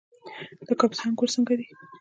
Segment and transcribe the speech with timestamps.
[0.67, 1.67] د کاپیسا انګور څنګه دي؟